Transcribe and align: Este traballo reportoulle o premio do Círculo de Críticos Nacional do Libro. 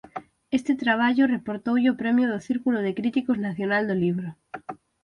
Este 0.57 0.73
traballo 0.83 1.31
reportoulle 1.35 1.91
o 1.93 1.99
premio 2.01 2.25
do 2.31 2.43
Círculo 2.47 2.79
de 2.85 2.95
Críticos 2.99 3.37
Nacional 3.47 3.83
do 3.89 3.95
Libro. 4.03 4.29